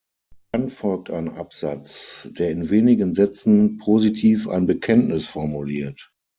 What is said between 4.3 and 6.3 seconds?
ein Bekenntnis formuliert.